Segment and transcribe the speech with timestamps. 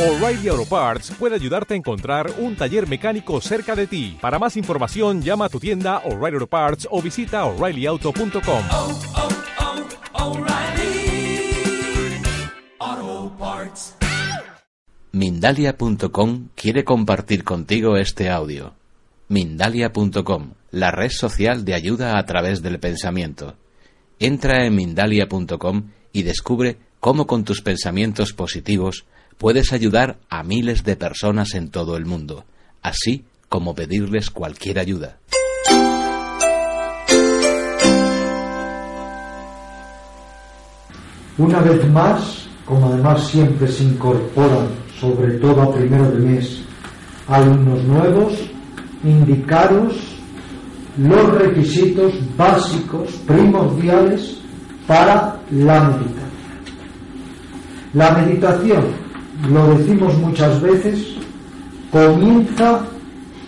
[0.00, 4.16] O'Reilly Auto Parts puede ayudarte a encontrar un taller mecánico cerca de ti.
[4.18, 8.64] Para más información, llama a tu tienda O'Reilly Auto Parts o visita oreillyauto.com.
[8.72, 8.98] oh,
[12.88, 13.94] oh, Parts.
[15.12, 18.72] Mindalia.com quiere compartir contigo este audio.
[19.28, 23.54] Mindalia.com, la red social de ayuda a través del pensamiento.
[24.18, 29.04] Entra en Mindalia.com y descubre cómo con tus pensamientos positivos
[29.40, 32.44] puedes ayudar a miles de personas en todo el mundo,
[32.82, 35.16] así como pedirles cualquier ayuda.
[41.38, 44.68] Una vez más, como además siempre se incorporan,
[45.00, 46.60] sobre todo a primero de mes,
[47.26, 48.34] alumnos nuevos,
[49.02, 49.94] indicaros
[50.98, 54.36] los requisitos básicos, primordiales
[54.86, 56.30] para la meditación.
[57.94, 58.99] La meditación,
[59.48, 61.16] lo decimos muchas veces,
[61.90, 62.80] comienza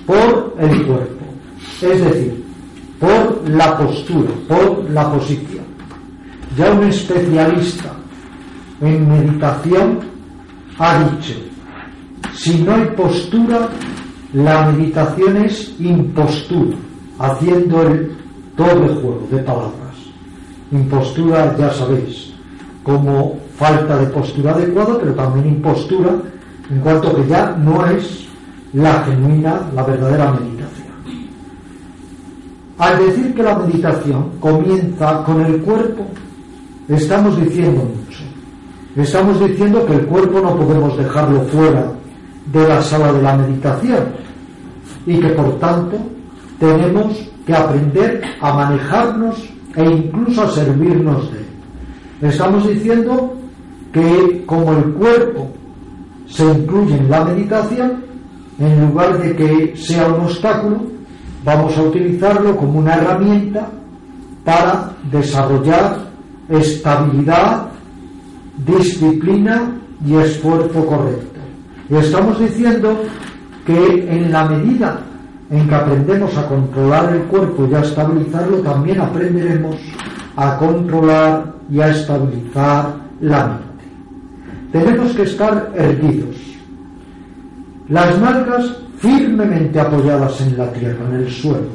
[0.06, 1.24] por el cuerpo,
[1.80, 2.44] es decir,
[2.98, 5.64] por la postura, por la posición.
[6.56, 7.92] Ya un especialista
[8.80, 10.00] en meditación
[10.78, 11.34] ha dicho,
[12.34, 13.68] si no hay postura,
[14.32, 16.76] la meditación es impostura,
[17.18, 18.16] haciendo el
[18.56, 19.72] doble juego de palabras.
[20.70, 22.32] Impostura, ya sabéis,
[22.82, 26.10] como falta de postura adecuada, pero también impostura
[26.68, 28.26] en cuanto que ya no es
[28.72, 30.88] la genuina, la verdadera meditación.
[32.78, 36.08] Al decir que la meditación comienza con el cuerpo,
[36.88, 38.24] estamos diciendo mucho.
[38.96, 41.92] Estamos diciendo que el cuerpo no podemos dejarlo fuera
[42.52, 44.04] de la sala de la meditación
[45.06, 45.98] y que por tanto
[46.58, 49.36] tenemos que aprender a manejarnos
[49.76, 51.46] e incluso a servirnos de él.
[52.22, 53.36] Estamos diciendo
[53.92, 55.50] que como el cuerpo
[56.26, 58.04] se incluye en la meditación,
[58.58, 60.82] en lugar de que sea un obstáculo,
[61.44, 63.68] vamos a utilizarlo como una herramienta
[64.44, 66.12] para desarrollar
[66.48, 67.68] estabilidad,
[68.66, 69.72] disciplina
[70.04, 71.40] y esfuerzo correcto.
[71.88, 72.96] Y estamos diciendo
[73.66, 75.00] que en la medida
[75.50, 79.76] en que aprendemos a controlar el cuerpo y a estabilizarlo, también aprenderemos
[80.36, 83.71] a controlar y a estabilizar la mente.
[84.72, 86.36] Tenemos que estar erguidos,
[87.88, 91.68] las nalgas firmemente apoyadas en la tierra, en el suelo,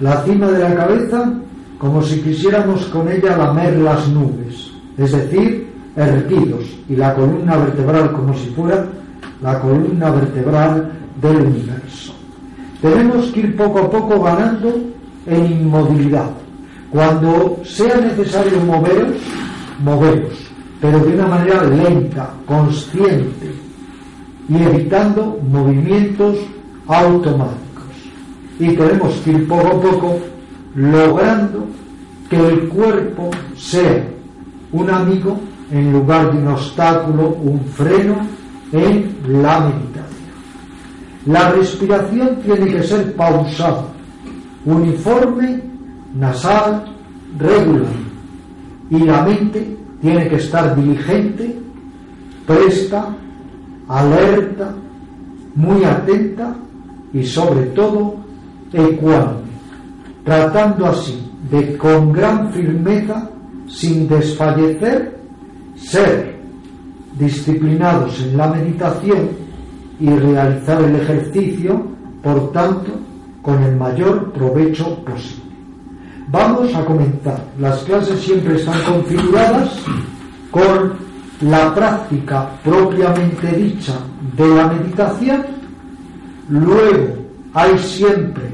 [0.00, 1.32] la cima de la cabeza
[1.78, 8.12] como si quisiéramos con ella lamer las nubes, es decir, erguidos, y la columna vertebral
[8.12, 8.86] como si fuera
[9.42, 12.14] la columna vertebral del universo.
[12.80, 14.74] Tenemos que ir poco a poco ganando
[15.26, 16.30] en inmovilidad.
[16.90, 19.16] Cuando sea necesario moveros,
[19.82, 20.45] moveros,
[20.80, 23.54] pero de una manera lenta, consciente
[24.48, 26.36] y evitando movimientos
[26.86, 27.84] automáticos.
[28.58, 30.18] Y tenemos que ir poco a poco
[30.74, 31.66] logrando
[32.28, 34.04] que el cuerpo sea
[34.72, 35.38] un amigo
[35.70, 38.16] en lugar de un obstáculo, un freno
[38.72, 40.06] en la meditación.
[41.26, 43.84] La respiración tiene que ser pausada,
[44.64, 45.60] uniforme,
[46.14, 46.84] nasal,
[47.38, 48.05] regular.
[48.90, 51.58] Y la mente tiene que estar diligente,
[52.46, 53.14] presta,
[53.88, 54.74] alerta,
[55.54, 56.54] muy atenta
[57.12, 58.16] y sobre todo
[58.72, 59.50] ecuánime,
[60.24, 63.30] tratando así de con gran firmeza,
[63.66, 65.18] sin desfallecer,
[65.76, 66.36] ser
[67.18, 69.28] disciplinados en la meditación
[69.98, 71.86] y realizar el ejercicio,
[72.22, 72.92] por tanto,
[73.42, 75.45] con el mayor provecho posible.
[76.28, 77.40] Vamos a comenzar.
[77.58, 79.78] Las clases siempre están configuradas
[80.50, 80.94] con
[81.40, 83.94] la práctica propiamente dicha
[84.36, 85.44] de la meditación.
[86.48, 87.14] Luego
[87.54, 88.44] hay siempre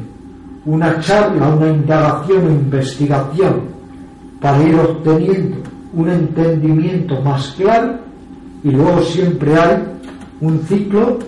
[0.66, 3.62] una charla, una indagación o investigación
[4.41, 5.56] para ir obteniendo
[5.94, 7.94] un entendimiento más claro
[8.62, 9.83] y luego siempre hay
[10.41, 11.18] un ciclo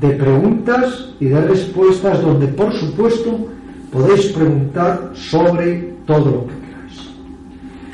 [0.00, 3.38] de preguntas y de respuestas donde por supuesto
[3.90, 7.10] podéis preguntar sobre todo lo que queráis.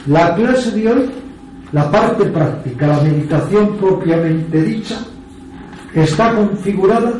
[0.06, 1.10] La clase de hoy,
[1.72, 4.98] la parte práctica, la meditación propiamente dicha,
[5.94, 7.12] está configurada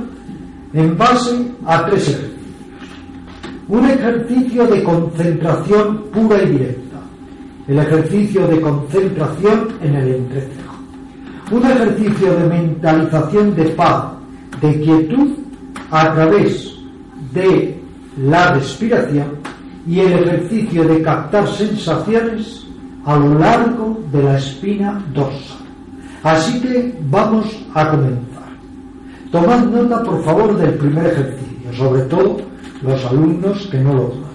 [0.73, 2.31] en base a tres ejercicios.
[3.69, 6.99] Un ejercicio de concentración pura y directa,
[7.69, 10.75] el ejercicio de concentración en el entrecejo.
[11.53, 14.05] Un ejercicio de mentalización de paz,
[14.61, 15.31] de quietud,
[15.91, 16.77] a través
[17.33, 17.81] de
[18.19, 19.40] la respiración
[19.87, 22.67] y el ejercicio de captar sensaciones
[23.05, 25.59] a lo largo de la espina dorsal.
[26.23, 28.31] Así que vamos a comenzar.
[29.32, 32.38] Tomad nota, por favor, del primer ejercicio, sobre todo
[32.82, 34.31] los alumnos que no lo conozcan.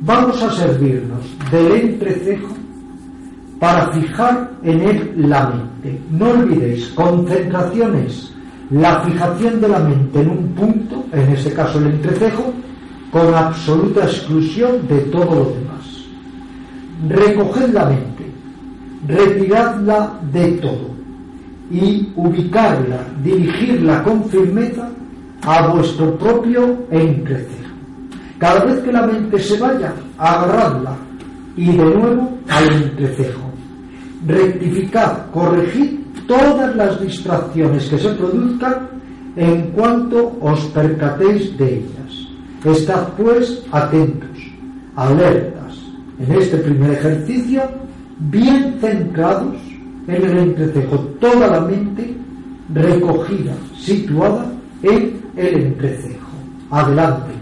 [0.00, 1.20] Vamos a servirnos
[1.50, 2.54] del entrecejo
[3.58, 6.00] para fijar en él la mente.
[6.10, 8.32] No olvidéis, concentraciones,
[8.70, 12.52] la fijación de la mente en un punto, en este caso el entrecejo,
[13.14, 16.04] con absoluta exclusión de todo lo demás.
[17.08, 18.24] Recoged la mente,
[19.06, 20.90] retiradla de todo
[21.70, 24.88] y ubicarla, dirigirla con firmeza
[25.42, 27.74] a vuestro propio entrecejo.
[28.38, 30.96] Cada vez que la mente se vaya, agarradla
[31.56, 33.42] y de nuevo al entrecejo.
[34.26, 38.88] Rectificad, corregid todas las distracciones que se produzcan
[39.36, 42.03] en cuanto os percatéis de ellas.
[42.64, 44.38] Estad pues atentos,
[44.96, 45.76] alertas,
[46.18, 47.62] en este primer ejercicio,
[48.30, 49.56] bien centrados
[50.08, 52.14] en el entrecejo, toda la mente
[52.72, 54.46] recogida, situada
[54.82, 56.26] en el entrecejo.
[56.70, 57.32] Adelante,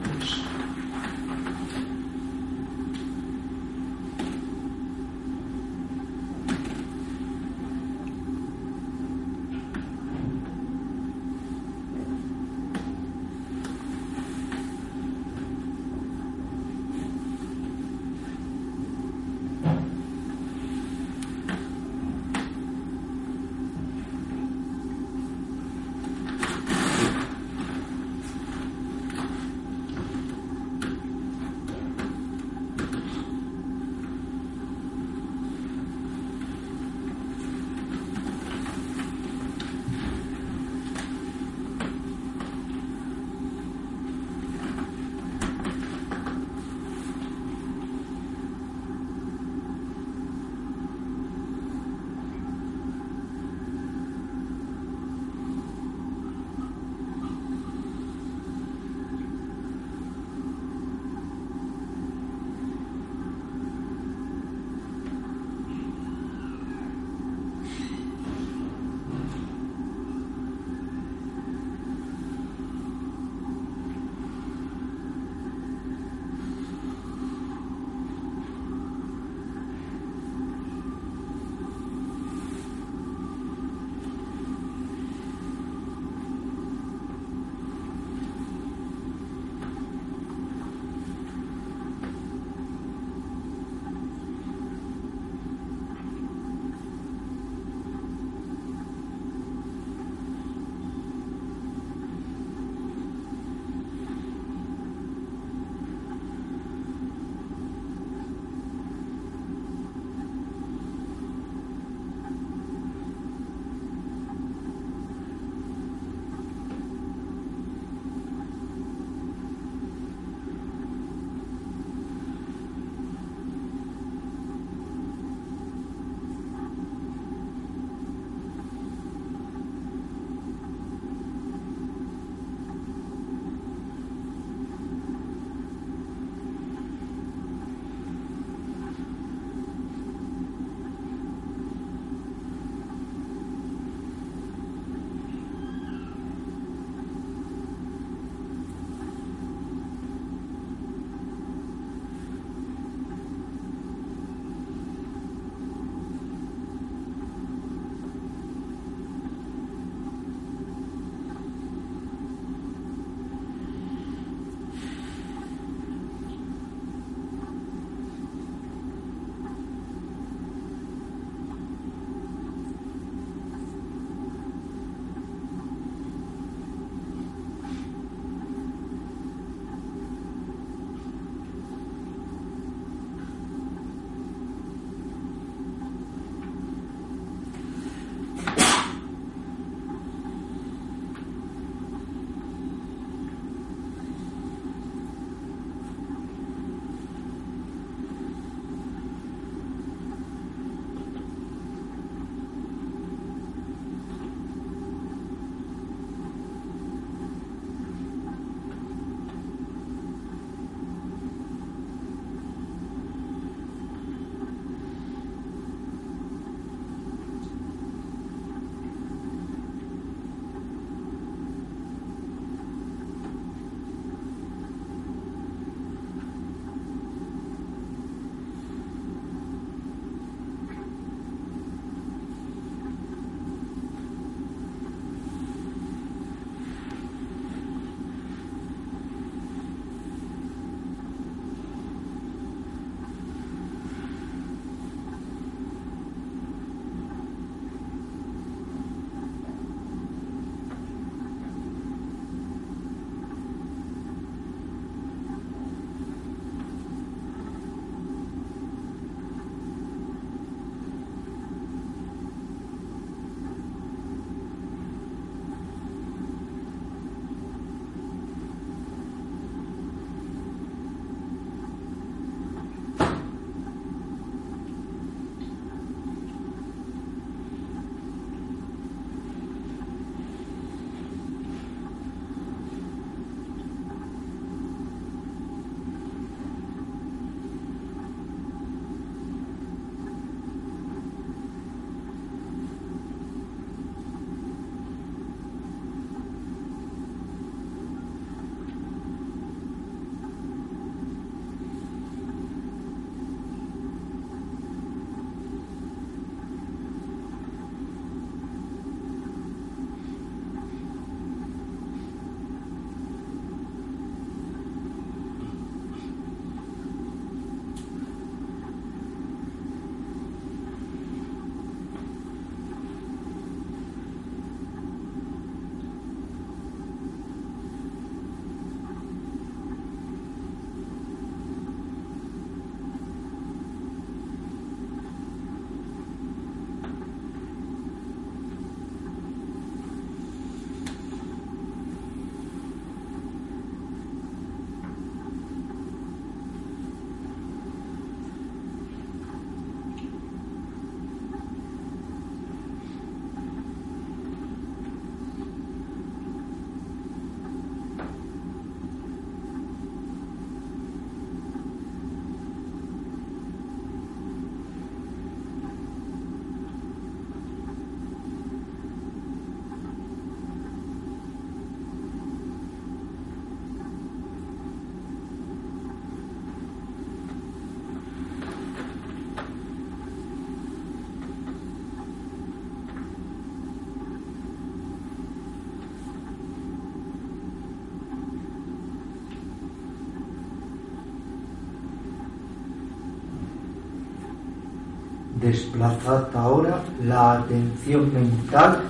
[395.43, 398.82] desplazad ahora la atención mental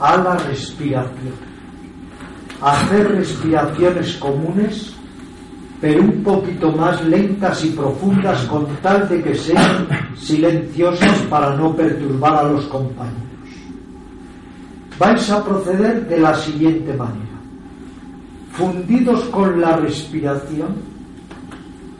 [0.00, 1.34] a la respiración.
[2.60, 4.94] Hacer respiraciones comunes,
[5.80, 9.86] pero un poquito más lentas y profundas con tal de que sean
[10.16, 13.22] silenciosas para no perturbar a los compañeros.
[14.98, 17.34] Vais a proceder de la siguiente manera.
[18.52, 20.76] Fundidos con la respiración,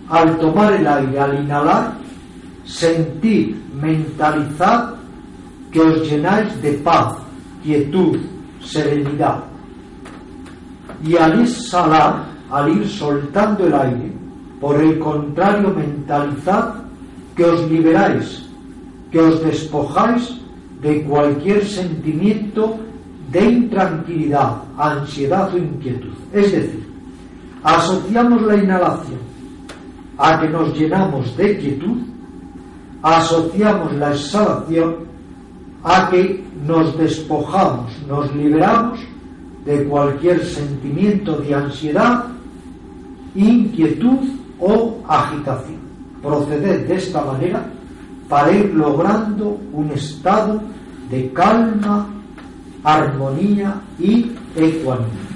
[0.08, 1.94] al tomar el aire, al inhalar,
[2.64, 4.94] sentid, mentalizad
[5.70, 7.16] que os llenáis de paz,
[7.62, 8.18] quietud,
[8.62, 9.44] serenidad.
[11.04, 14.12] Y al exhalar, al ir soltando el aire,
[14.60, 16.74] por el contrario, mentalizad
[17.36, 18.46] que os liberáis,
[19.10, 20.40] que os despojáis
[20.80, 22.78] de cualquier sentimiento
[23.32, 26.14] de intranquilidad, ansiedad o inquietud.
[26.32, 26.88] Es decir,
[27.62, 29.18] asociamos la inhalación
[30.18, 32.13] a que nos llenamos de quietud,
[33.04, 34.96] asociamos la exhalación
[35.84, 38.98] a que nos despojamos, nos liberamos
[39.66, 42.24] de cualquier sentimiento de ansiedad,
[43.34, 44.26] inquietud
[44.58, 45.80] o agitación.
[46.22, 47.66] Proceder de esta manera
[48.26, 50.62] para ir logrando un estado
[51.10, 52.08] de calma,
[52.82, 55.33] armonía y ecuanimidad.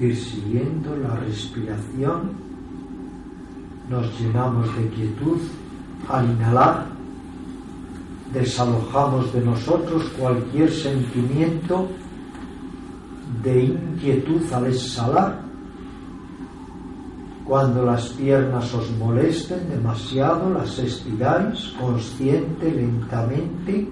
[0.00, 2.32] Ir siguiendo la respiración.
[3.88, 5.38] Nos llenamos de quietud
[6.08, 6.86] al inhalar.
[8.32, 11.88] Desalojamos de nosotros cualquier sentimiento
[13.42, 15.40] de inquietud al exhalar.
[17.44, 23.88] Cuando las piernas os molesten demasiado, las estiráis consciente, lentamente.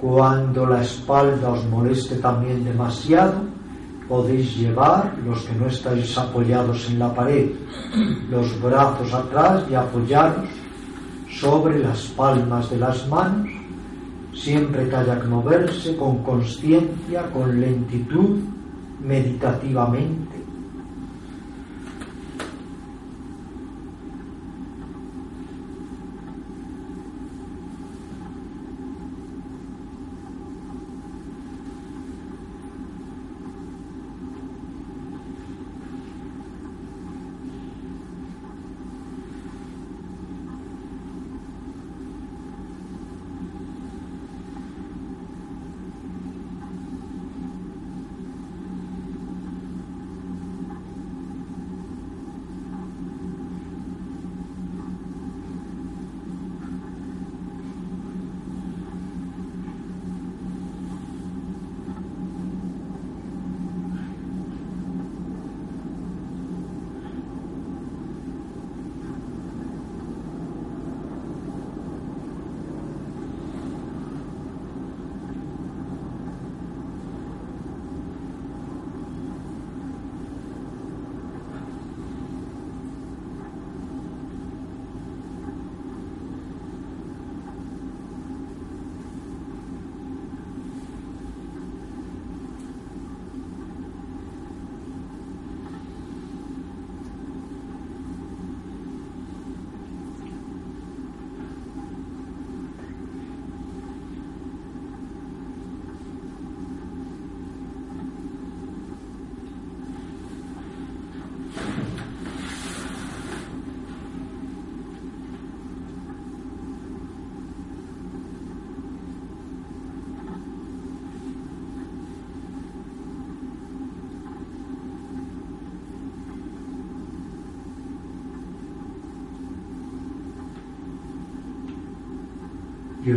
[0.00, 3.29] Cuando la espalda os moleste también demasiado,
[4.10, 7.50] podéis llevar, los que no estáis apoyados en la pared,
[8.28, 10.48] los brazos atrás y apoyaros
[11.30, 13.48] sobre las palmas de las manos,
[14.34, 18.40] siempre que haya que moverse con conciencia, con lentitud,
[19.00, 20.29] meditativamente.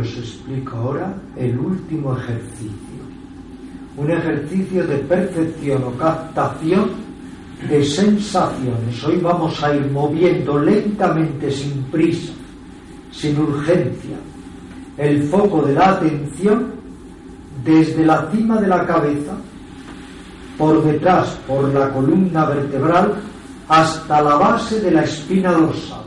[0.00, 3.04] Os explico ahora el último ejercicio.
[3.96, 6.90] Un ejercicio de percepción o captación
[7.68, 9.04] de sensaciones.
[9.04, 12.32] Hoy vamos a ir moviendo lentamente, sin prisa,
[13.12, 14.16] sin urgencia,
[14.98, 16.72] el foco de la atención
[17.64, 19.32] desde la cima de la cabeza,
[20.58, 23.14] por detrás, por la columna vertebral,
[23.68, 26.02] hasta la base de la espina dorsal.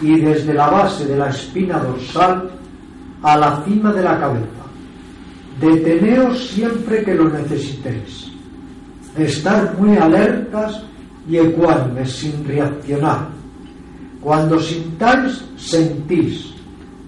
[0.00, 2.57] Y desde la base de la espina dorsal
[3.22, 4.46] a la cima de la cabeza.
[5.60, 8.30] Deteneos siempre que lo necesitéis.
[9.16, 10.82] Estar muy alertas
[11.28, 13.28] y ecuánimes sin reaccionar.
[14.20, 16.54] Cuando sintáis, sentís,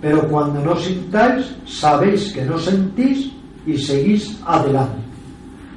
[0.01, 3.31] pero cuando no sintáis, sabéis que no sentís
[3.67, 4.99] y seguís adelante.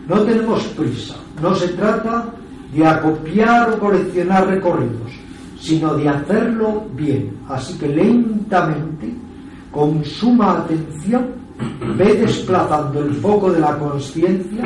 [0.08, 2.26] No tenemos prisa, no se trata
[2.74, 5.12] de acopiar o coleccionar recorridos,
[5.60, 7.38] sino de hacerlo bien.
[7.48, 9.14] Así que lentamente
[9.74, 11.26] con suma atención,
[11.98, 14.64] ve desplazando el foco de la conciencia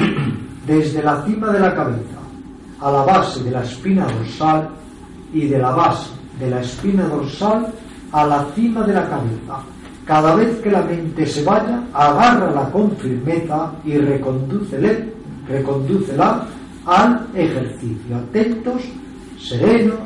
[0.67, 2.17] desde la cima de la cabeza
[2.81, 4.69] a la base de la espina dorsal
[5.33, 7.73] y de la base de la espina dorsal
[8.11, 9.63] a la cima de la cabeza.
[10.05, 15.13] Cada vez que la mente se vaya, agárrala con firmeza y recondúcele,
[15.47, 16.45] recondúcela
[16.85, 18.17] al ejercicio.
[18.17, 18.83] Atentos,
[19.37, 19.99] serenos,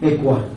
[0.00, 0.51] ecuánimes.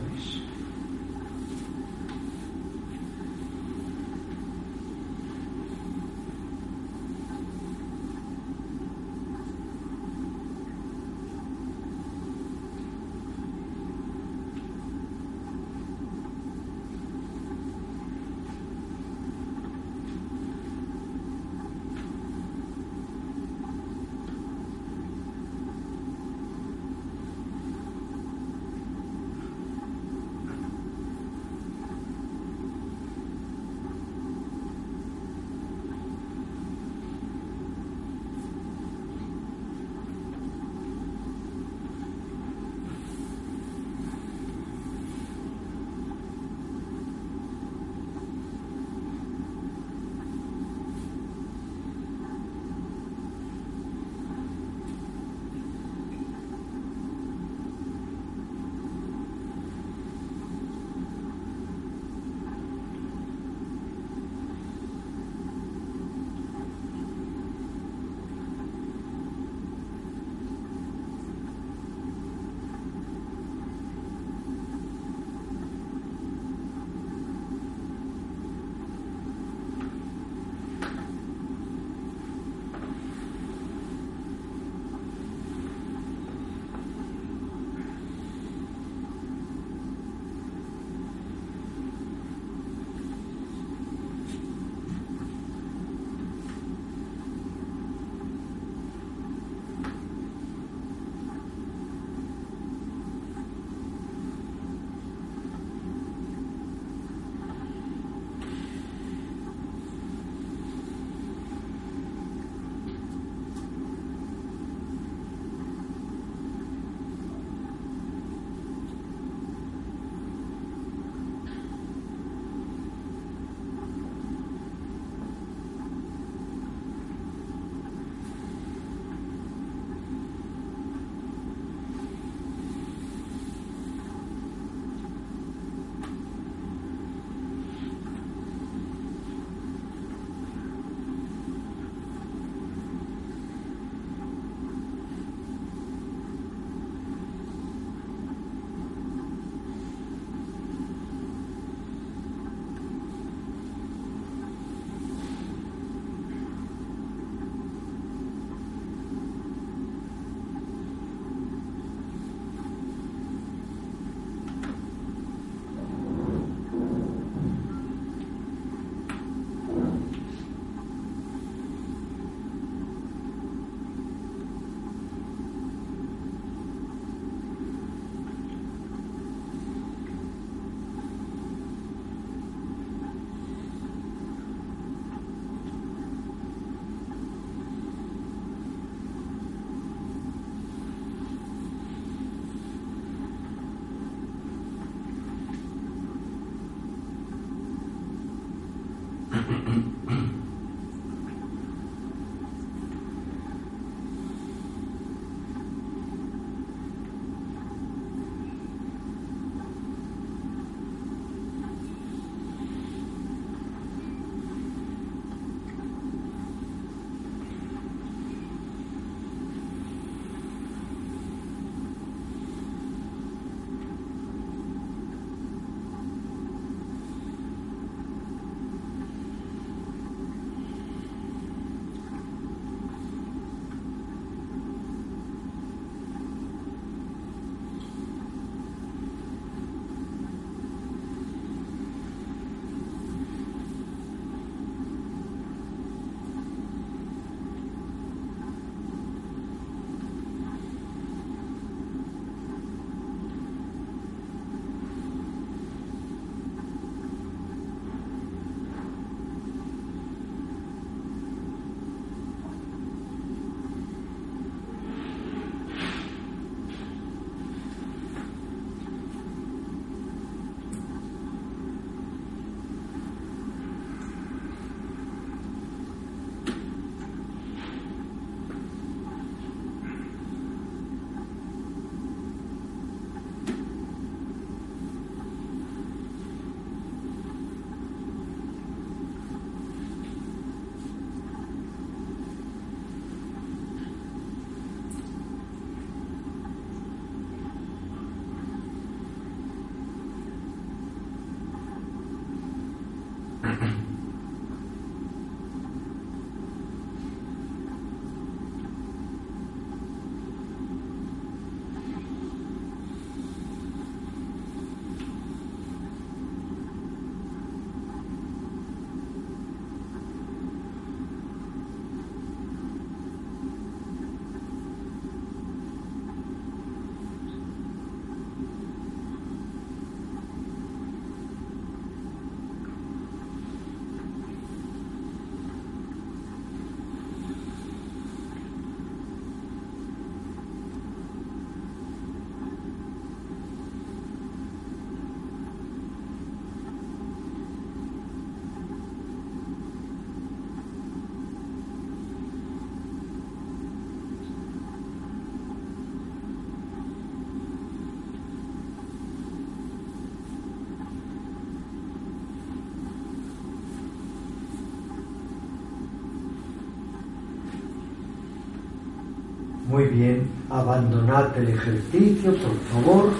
[369.96, 373.12] Bien, abandonad el ejercicio, por favor.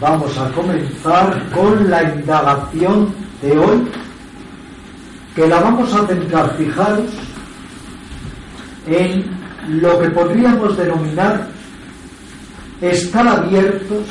[0.00, 3.88] Vamos a comenzar con la indagación de hoy,
[5.34, 7.10] que la vamos a centrar, fijaros,
[8.86, 9.24] en
[9.80, 11.48] lo que podríamos denominar
[12.80, 14.06] estar abiertos,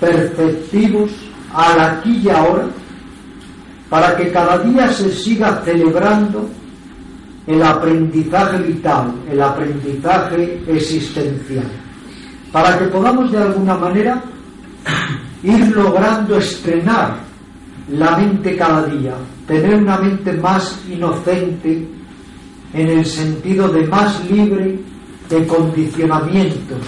[0.00, 1.10] perceptivos,
[1.54, 2.66] al aquí y ahora,
[3.88, 6.48] para que cada día se siga celebrando
[7.48, 11.64] el aprendizaje vital, el aprendizaje existencial,
[12.52, 14.22] para que podamos de alguna manera
[15.42, 17.16] ir logrando estrenar
[17.90, 19.14] la mente cada día,
[19.46, 21.88] tener una mente más inocente
[22.74, 24.78] en el sentido de más libre
[25.30, 26.82] de condicionamientos,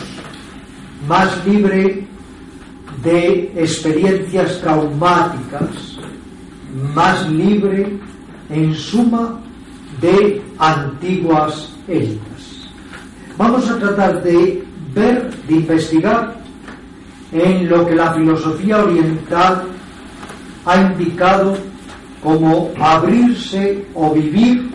[1.09, 2.07] más libre
[3.03, 5.97] de experiencias traumáticas,
[6.95, 7.99] más libre,
[8.51, 9.41] en suma,
[10.03, 12.69] de antiguas heridas.
[13.37, 14.63] Vamos a tratar de
[14.95, 16.37] ver, de investigar
[17.33, 19.63] en lo que la filosofía oriental
[20.67, 21.57] ha indicado
[22.23, 24.71] como abrirse o vivir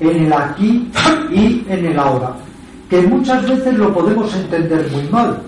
[0.00, 0.90] en el aquí
[1.30, 2.34] y en el ahora,
[2.88, 5.38] que muchas veces lo podemos entender muy mal,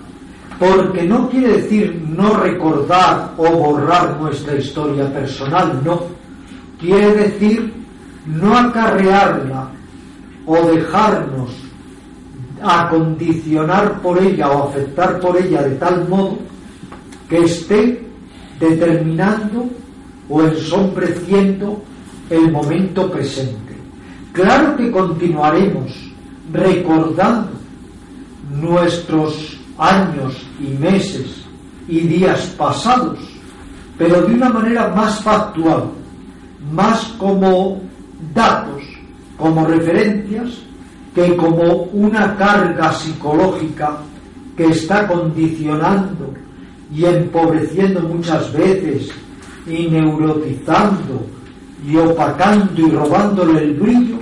[0.59, 6.03] porque no quiere decir no recordar o borrar nuestra historia personal, no,
[6.79, 7.78] quiere decir
[8.29, 9.71] no acarrearla
[10.45, 11.49] o dejarnos
[12.61, 16.37] acondicionar por ella o afectar por ella de tal modo
[17.27, 18.05] que esté
[18.59, 19.69] determinando
[20.27, 21.81] o ensombreciendo
[22.29, 23.75] el momento presente.
[24.33, 25.91] Claro que continuaremos
[26.51, 27.51] recordando
[28.51, 31.45] nuestros años y meses
[31.87, 33.19] y días pasados,
[33.97, 35.85] pero de una manera más factual,
[36.71, 37.88] más como
[38.33, 38.83] datos,
[39.37, 40.49] como referencias,
[41.15, 43.97] que como una carga psicológica
[44.55, 46.33] que está condicionando
[46.93, 49.09] y empobreciendo muchas veces
[49.67, 51.25] y neurotizando
[51.87, 54.17] y opacando y robándole el brillo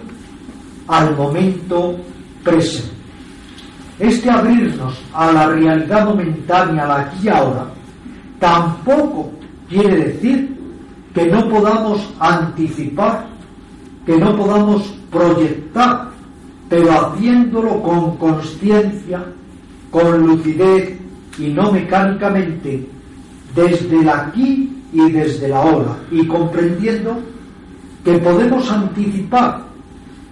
[0.88, 1.96] al momento
[2.44, 2.98] presente.
[4.00, 7.66] Este abrirnos a la realidad momentánea, al aquí y ahora,
[8.40, 9.32] tampoco
[9.68, 10.56] quiere decir
[11.16, 13.26] que no podamos anticipar,
[14.08, 16.08] que no podamos proyectar,
[16.70, 19.22] pero haciéndolo con conciencia,
[19.92, 20.98] con lucidez
[21.38, 22.88] y no mecánicamente,
[23.54, 27.20] desde el aquí y desde el ahora, y comprendiendo
[28.06, 29.64] que podemos anticipar,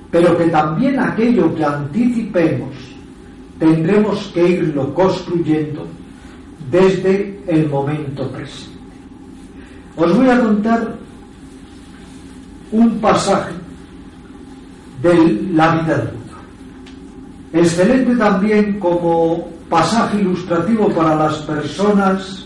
[0.10, 2.70] pero que también aquello que anticipemos
[3.60, 5.86] tendremos que irlo construyendo
[6.72, 8.72] desde el momento presente.
[9.98, 10.96] Os voy a contar
[12.72, 13.64] un pasaje
[15.02, 16.26] de la vida de Buda.
[17.54, 22.46] Excelente también como pasaje ilustrativo para las personas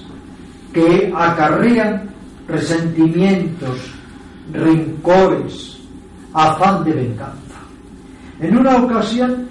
[0.73, 2.09] que acarrean
[2.47, 3.77] resentimientos,
[4.51, 5.77] rencores,
[6.33, 7.59] afán de venganza.
[8.39, 9.47] En una ocasión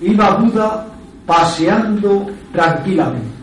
[0.00, 0.86] iba Buda
[1.26, 3.38] paseando tranquilamente.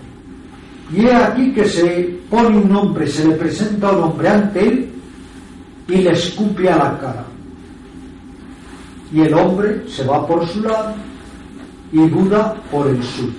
[0.94, 4.90] Y he aquí que se pone un hombre, se le presenta un hombre ante él
[5.88, 7.26] y le escupe a la cara.
[9.12, 10.94] Y el hombre se va por su lado
[11.92, 13.34] y Buda por el suyo.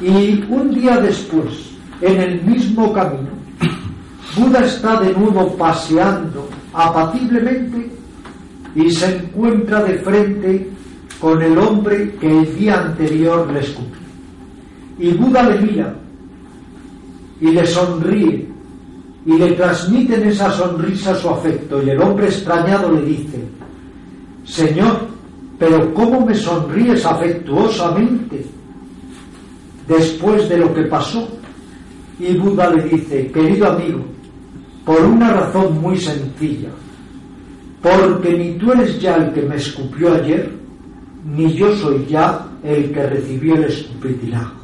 [0.00, 3.30] Y un día después, en el mismo camino,
[4.36, 7.90] Buda está de nuevo paseando apaciblemente
[8.74, 10.70] y se encuentra de frente
[11.20, 14.02] con el hombre que el día anterior le escupió.
[14.98, 15.94] Y Buda le mira
[17.40, 18.48] y le sonríe
[19.24, 23.44] y le transmite en esa sonrisa su afecto y el hombre extrañado le dice,
[24.44, 25.08] Señor,
[25.58, 28.44] pero ¿cómo me sonríes afectuosamente
[29.86, 31.28] después de lo que pasó?
[32.18, 34.04] Y Buda le dice, querido amigo,
[34.84, 36.70] por una razón muy sencilla,
[37.80, 40.50] porque ni tú eres ya el que me escupió ayer,
[41.24, 44.62] ni yo soy ya el que recibió el escupitinajo.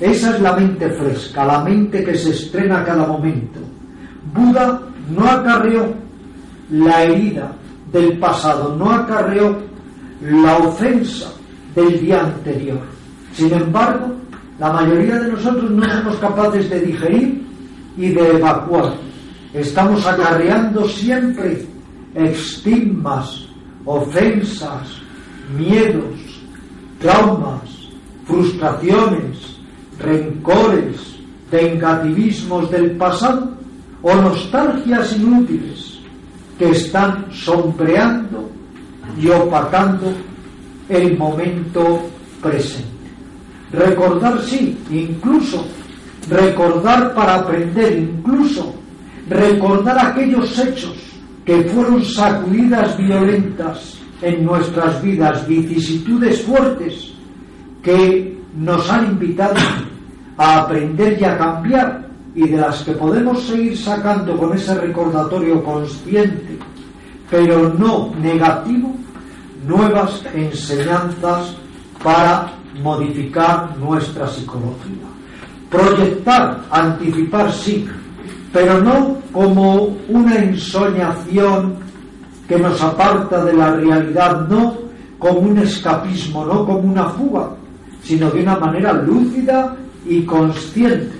[0.00, 3.60] Esa es la mente fresca, la mente que se estrena a cada momento.
[4.34, 4.80] Buda
[5.14, 5.92] no acarreó
[6.70, 7.52] la herida
[7.92, 9.56] del pasado, no acarreó
[10.20, 11.32] la ofensa
[11.74, 12.80] del día anterior.
[13.32, 14.14] Sin embargo,
[14.58, 17.46] la mayoría de nosotros no somos capaces de digerir
[17.96, 18.94] y de evacuar.
[19.54, 21.64] Estamos acarreando siempre
[22.14, 23.46] estigmas,
[23.84, 24.88] ofensas,
[25.56, 26.14] miedos,
[27.00, 27.62] traumas,
[28.26, 29.56] frustraciones,
[29.98, 31.16] rencores,
[31.50, 33.52] vengativismos del pasado
[34.02, 35.87] o nostalgias inútiles
[36.58, 38.50] que están sombreando
[39.20, 40.12] y opacando
[40.88, 42.08] el momento
[42.42, 42.88] presente.
[43.72, 45.66] Recordar sí, incluso
[46.28, 48.74] recordar para aprender, incluso
[49.28, 50.94] recordar aquellos hechos
[51.44, 57.12] que fueron sacudidas violentas en nuestras vidas, vicisitudes fuertes
[57.82, 59.54] que nos han invitado
[60.36, 65.62] a aprender y a cambiar y de las que podemos seguir sacando con ese recordatorio
[65.62, 66.58] consciente,
[67.30, 68.94] pero no negativo,
[69.66, 71.56] nuevas enseñanzas
[72.02, 75.06] para modificar nuestra psicología.
[75.70, 77.86] Proyectar, anticipar sí,
[78.52, 81.76] pero no como una ensoñación
[82.48, 84.74] que nos aparta de la realidad, no
[85.18, 87.50] como un escapismo, no como una fuga,
[88.02, 91.17] sino de una manera lúcida y consciente,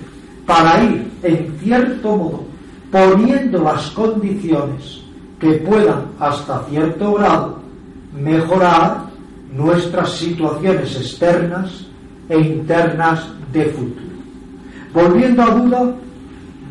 [0.48, 2.44] para ir, en cierto modo,
[2.90, 5.02] poniendo las condiciones
[5.38, 7.58] que puedan, hasta cierto grado,
[8.18, 9.10] mejorar
[9.54, 11.86] nuestras situaciones externas
[12.30, 14.08] e internas de futuro.
[14.94, 15.94] Volviendo a Buda,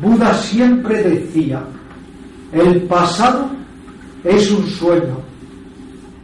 [0.02, 1.62] Buda siempre decía,
[2.52, 3.48] el pasado
[4.24, 5.20] es un sueño,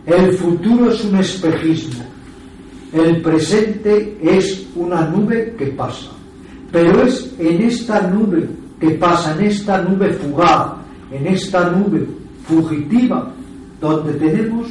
[0.07, 2.05] el futuro es un espejismo,
[2.93, 6.11] el presente es una nube que pasa.
[6.75, 8.49] Pero es en esta nube
[8.81, 10.73] que pasa, en esta nube fugaz,
[11.13, 12.05] en esta nube
[12.49, 13.31] fugitiva,
[13.81, 14.67] donde tenemos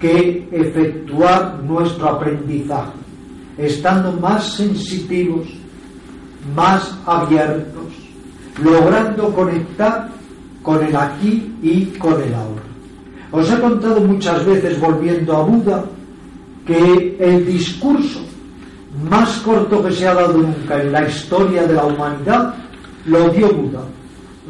[0.00, 2.90] que efectuar nuestro aprendizaje,
[3.58, 5.46] estando más sensitivos,
[6.56, 7.92] más abiertos,
[8.60, 10.08] logrando conectar
[10.64, 12.62] con el aquí y con el ahora.
[13.30, 15.84] Os he contado muchas veces, volviendo a Buda,
[16.66, 18.20] que el discurso
[19.08, 22.54] más corto que se ha dado nunca en la historia de la humanidad
[23.06, 23.80] lo dio Buda.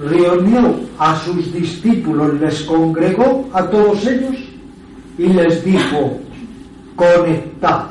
[0.02, 4.36] Reunió a sus discípulos, les congregó a todos ellos
[5.18, 6.18] y les dijo,
[6.96, 7.82] conectad.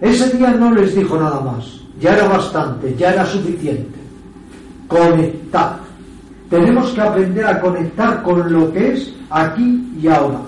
[0.00, 3.98] Ese día no les dijo nada más, ya era bastante, ya era suficiente.
[4.88, 5.72] Conectad.
[6.48, 10.40] Tenemos que aprender a conectar con lo que es aquí y ahora,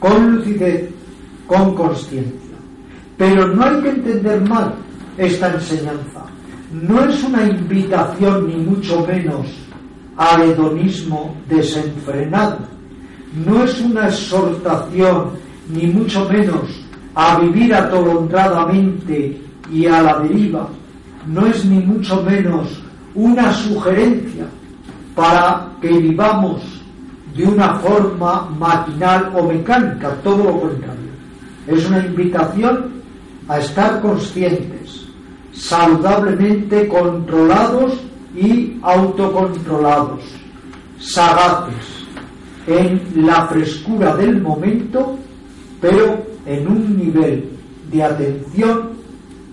[0.00, 0.90] con lucidez,
[1.46, 2.45] con consciencia.
[3.16, 4.74] Pero no hay que entender mal
[5.16, 6.24] esta enseñanza.
[6.72, 9.46] No es una invitación ni mucho menos
[10.16, 12.58] al hedonismo desenfrenado.
[13.44, 15.30] No es una exhortación
[15.68, 19.40] ni mucho menos a vivir atolondradamente
[19.72, 20.68] y a la deriva.
[21.26, 22.82] No es ni mucho menos
[23.14, 24.46] una sugerencia
[25.14, 26.62] para que vivamos
[27.34, 31.10] de una forma maquinal o mecánica, todo lo contrario.
[31.66, 32.95] Es una invitación
[33.48, 35.06] a estar conscientes,
[35.52, 38.00] saludablemente controlados
[38.34, 40.20] y autocontrolados,
[40.98, 41.96] sagaces,
[42.66, 45.16] en la frescura del momento,
[45.80, 47.48] pero en un nivel
[47.92, 48.90] de atención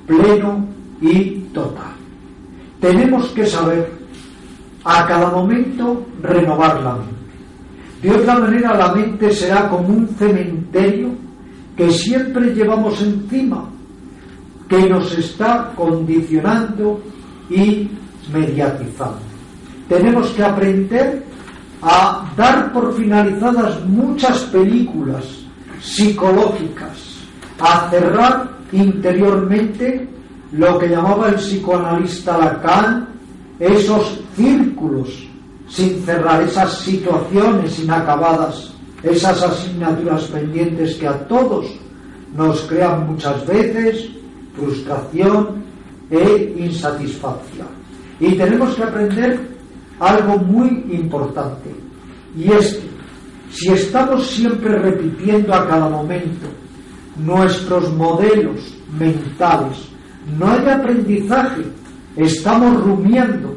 [0.07, 0.67] pleno
[0.99, 1.93] y total.
[2.79, 3.91] Tenemos que saber
[4.83, 7.13] a cada momento renovar la mente.
[8.01, 11.09] De otra manera la mente será como un cementerio
[11.77, 13.69] que siempre llevamos encima
[14.73, 16.99] que nos está condicionando
[17.47, 17.87] y
[18.33, 19.19] mediatizando.
[19.87, 21.23] Tenemos que aprender
[21.83, 25.25] a dar por finalizadas muchas películas
[25.79, 27.17] psicológicas,
[27.59, 30.09] a cerrar interiormente
[30.53, 33.09] lo que llamaba el psicoanalista Lacan
[33.59, 35.27] esos círculos
[35.69, 41.67] sin cerrar, esas situaciones inacabadas, esas asignaturas pendientes que a todos
[42.35, 44.09] nos crean muchas veces
[44.55, 45.63] frustración
[46.09, 47.67] e insatisfacción.
[48.19, 49.39] Y tenemos que aprender
[49.99, 51.73] algo muy importante,
[52.35, 52.93] y es que
[53.51, 56.47] si estamos siempre repitiendo a cada momento
[57.23, 59.89] nuestros modelos mentales,
[60.39, 61.61] no hay aprendizaje,
[62.17, 63.55] estamos rumiando,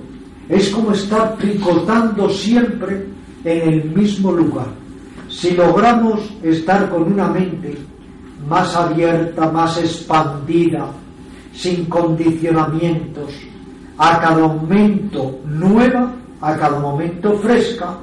[0.48, 3.06] es como estar tricotando siempre
[3.44, 4.68] en el mismo lugar.
[5.28, 7.76] Si logramos estar con una mente
[8.48, 10.86] más abierta, más expandida,
[11.52, 13.32] sin condicionamientos,
[13.98, 17.98] a cada momento nueva, a cada momento fresca,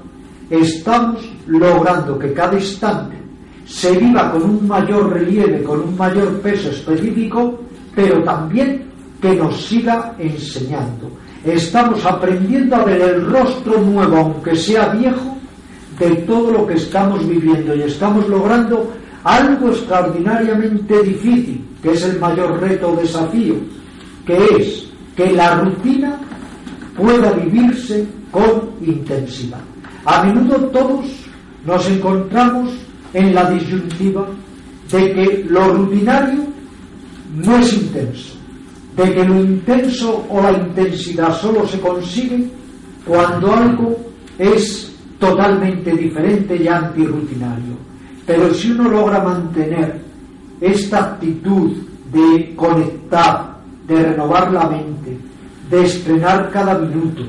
[0.49, 3.17] estamos logrando que cada instante
[3.65, 7.59] se viva con un mayor relieve, con un mayor peso específico,
[7.95, 8.85] pero también
[9.21, 11.09] que nos siga enseñando.
[11.45, 15.37] Estamos aprendiendo a ver el rostro nuevo, aunque sea viejo,
[15.99, 18.91] de todo lo que estamos viviendo y estamos logrando
[19.23, 23.55] algo extraordinariamente difícil, que es el mayor reto o desafío,
[24.25, 26.19] que es que la rutina
[26.97, 29.61] pueda vivirse con intensidad.
[30.05, 31.05] A menudo todos
[31.65, 32.71] nos encontramos
[33.13, 34.27] en la disyuntiva
[34.91, 36.45] de que lo rutinario
[37.35, 38.35] no es intenso,
[38.97, 42.49] de que lo intenso o la intensidad solo se consigue
[43.05, 43.97] cuando algo
[44.37, 47.92] es totalmente diferente y antirrutinario.
[48.25, 50.01] Pero si uno logra mantener
[50.61, 51.73] esta actitud
[52.11, 53.57] de conectar,
[53.87, 55.17] de renovar la mente,
[55.69, 57.23] de estrenar cada minuto,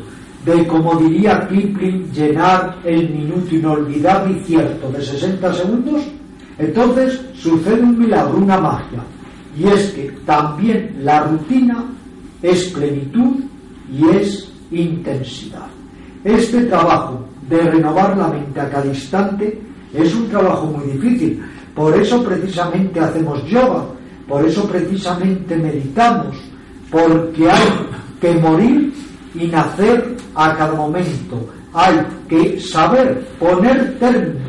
[0.44, 6.02] de, como diría Kipling, llenar el minuto inolvidable y cierto de 60 segundos,
[6.58, 9.02] entonces sucede un milagro, una magia.
[9.58, 11.84] Y es que también la rutina
[12.42, 13.36] es plenitud
[13.90, 15.66] y es intensidad.
[16.22, 19.60] Este trabajo de renovar la mente a cada instante
[19.94, 21.42] es un trabajo muy difícil.
[21.74, 23.84] Por eso precisamente hacemos yoga,
[24.28, 26.36] por eso precisamente meditamos,
[26.90, 27.68] porque hay
[28.20, 28.92] que morir
[29.34, 31.48] y nacer a cada momento.
[31.72, 34.44] Hay que saber poner término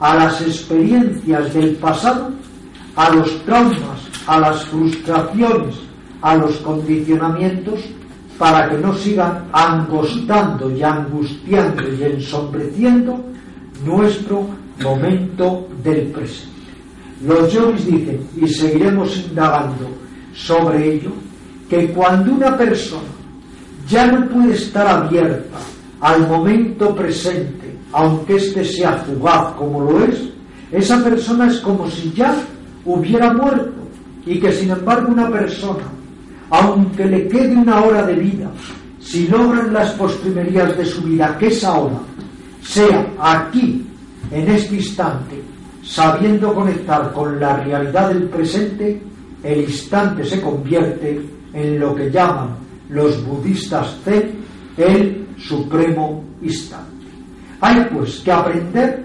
[0.00, 2.30] a las experiencias del pasado,
[2.94, 5.76] a los traumas, a las frustraciones,
[6.20, 7.80] a los condicionamientos,
[8.38, 13.24] para que no sigan angostando y angustiando y ensombreciendo
[13.84, 14.46] nuestro
[14.80, 16.58] momento del presente.
[17.26, 19.88] Los yogis dicen, y seguiremos indagando
[20.34, 21.10] sobre ello,
[21.68, 23.08] que cuando una persona
[23.88, 25.58] ya no puede estar abierta
[26.00, 30.28] al momento presente, aunque éste sea fugaz como lo es,
[30.70, 32.34] esa persona es como si ya
[32.84, 33.88] hubiera muerto
[34.26, 35.84] y que sin embargo una persona,
[36.50, 38.50] aunque le quede una hora de vida,
[39.00, 41.98] si logran las postrimerías de su vida, que esa hora
[42.62, 43.86] sea aquí,
[44.30, 45.42] en este instante,
[45.82, 49.02] sabiendo conectar con la realidad del presente,
[49.42, 51.20] el instante se convierte
[51.52, 52.56] en lo que llaman
[52.90, 54.38] los budistas Zen
[54.76, 57.06] el supremo instante.
[57.60, 59.04] Hay pues que aprender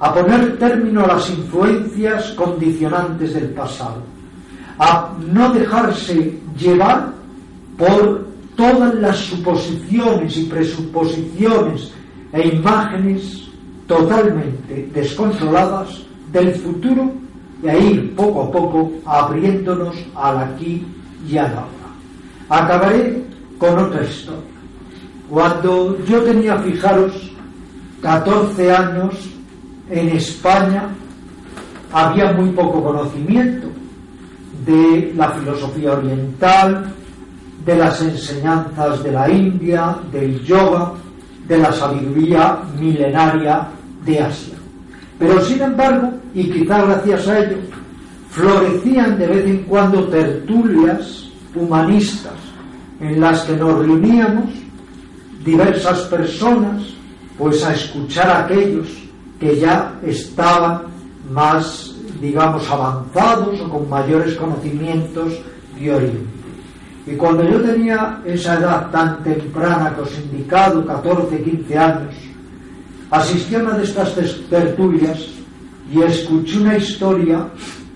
[0.00, 4.02] a poner término a las influencias condicionantes del pasado,
[4.78, 7.12] a no dejarse llevar
[7.76, 11.92] por todas las suposiciones y presuposiciones
[12.32, 13.47] e imágenes
[13.88, 15.88] totalmente descontroladas
[16.30, 17.10] del futuro
[17.62, 20.86] y a ir poco a poco abriéndonos al aquí
[21.28, 21.88] y al ahora.
[22.48, 23.24] Acabaré
[23.58, 24.42] con otra historia.
[25.28, 27.32] Cuando yo tenía, fijaros,
[28.02, 29.14] 14 años
[29.90, 30.88] en España,
[31.92, 33.68] había muy poco conocimiento
[34.64, 36.92] de la filosofía oriental,
[37.64, 40.92] de las enseñanzas de la India, del yoga,
[41.46, 43.68] de la sabiduría milenaria
[44.04, 44.54] de Asia.
[45.18, 47.56] Pero sin embargo, y quizá gracias a ello,
[48.30, 52.34] florecían de vez en cuando tertulias humanistas
[53.00, 54.50] en las que nos reuníamos
[55.44, 56.82] diversas personas
[57.36, 58.88] pues a escuchar a aquellos
[59.40, 60.82] que ya estaban
[61.30, 65.34] más digamos avanzados o con mayores conocimientos
[65.78, 66.38] de Oriente.
[67.06, 72.14] Y cuando yo tenía esa edad tan temprana que os indicado, 14, 15 años,
[73.10, 74.14] asistí a una de estas
[74.48, 75.18] tertulias
[75.92, 77.46] y escuché una historia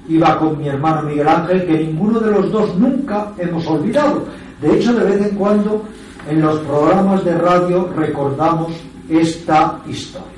[0.09, 4.27] iba con mi hermano Miguel Ángel, que ninguno de los dos nunca hemos olvidado.
[4.61, 5.85] De hecho, de vez en cuando
[6.29, 8.73] en los programas de radio recordamos
[9.09, 10.29] esta historia.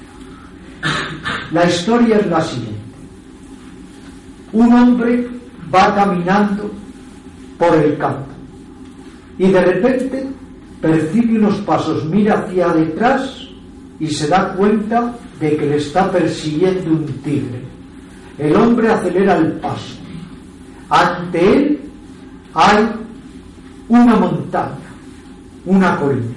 [1.53, 2.81] La historia es la siguiente.
[4.53, 5.29] Un hombre
[5.75, 6.71] va caminando
[7.59, 8.29] por el campo
[9.39, 10.27] y de repente
[10.81, 13.44] percibe unos pasos, mira hacia detrás
[14.01, 17.75] y se da cuenta de que le está persiguiendo un tigre
[18.39, 19.95] el hombre acelera el paso.
[20.89, 21.81] Ante él
[22.53, 22.89] hay
[23.89, 24.75] una montaña,
[25.67, 26.35] una colina.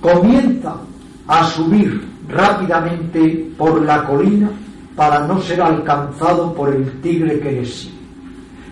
[0.00, 0.76] Comienza
[1.26, 4.50] a subir rápidamente por la colina
[4.94, 7.94] para no ser alcanzado por el tigre que le sigue.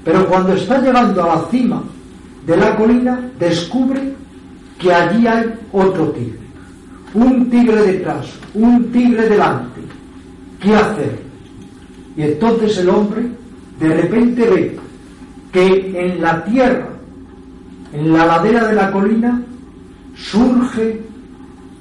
[0.04, 1.82] Pero cuando está llegando a la cima
[2.46, 4.14] de la colina, descubre
[4.78, 6.39] que allí hay otro tigre.
[7.14, 9.80] Un tigre detrás, un tigre delante.
[10.60, 11.18] ¿Qué hacer?
[12.16, 13.28] Y entonces el hombre
[13.80, 14.78] de repente ve
[15.50, 16.88] que en la tierra,
[17.92, 19.42] en la ladera de la colina,
[20.14, 21.00] surge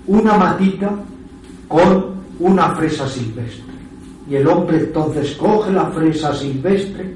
[0.08, 0.92] una matita
[1.68, 2.06] con
[2.40, 3.74] una fresa silvestre.
[4.30, 7.14] Y el hombre entonces coge la fresa silvestre,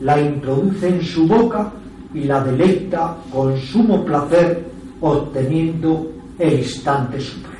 [0.00, 1.72] la introduce en su boca
[2.12, 4.64] y la deleita con sumo placer,
[5.00, 7.53] obteniendo el instante supremo.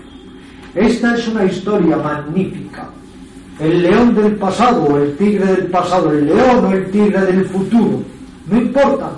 [0.75, 2.89] Esta es una historia magnífica
[3.59, 8.03] el león del pasado el tigre del pasado, el león o el tigre del futuro,
[8.51, 9.12] no importa,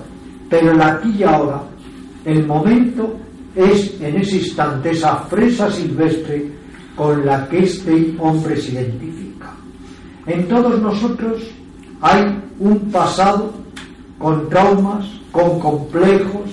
[0.51, 1.63] pero el aquí y ahora,
[2.25, 3.17] el momento
[3.55, 6.51] es en ese instante esa fresa silvestre
[6.95, 9.53] con la que este hombre se identifica.
[10.27, 11.43] En todos nosotros
[12.03, 13.53] hay un pasado
[14.19, 16.51] con traumas, con complejos,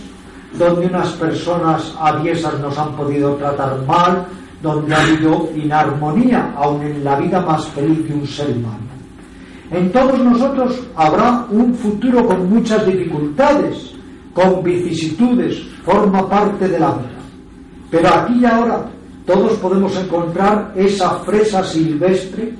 [0.57, 4.25] donde unas personas aviesas nos han podido tratar mal,
[4.63, 8.79] donde ha habido inarmonía, aun en la vida más feliz de un ser humano.
[9.69, 13.93] En todos nosotros habrá un futuro con muchas dificultades,
[14.33, 17.09] con vicisitudes, forma parte de la vida.
[17.91, 18.85] Pero aquí y ahora
[19.25, 22.53] todos podemos encontrar esa fresa silvestre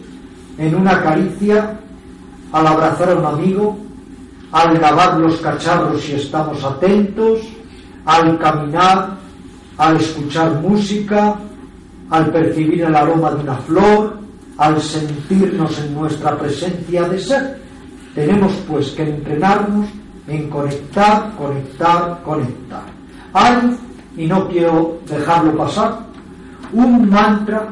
[0.57, 1.79] en una caricia,
[2.51, 3.77] al abrazar a un amigo,
[4.51, 7.39] al lavar los cacharros si estamos atentos,
[8.05, 9.15] al caminar,
[9.77, 11.39] al escuchar música,
[12.09, 14.17] al percibir el aroma de una flor,
[14.57, 17.61] al sentirnos en nuestra presencia de ser.
[18.13, 19.87] Tenemos pues que entrenarnos
[20.27, 22.83] en conectar, conectar, conectar.
[23.33, 23.77] Hay,
[24.15, 25.99] y no quiero dejarlo pasar,
[26.71, 27.69] un mantra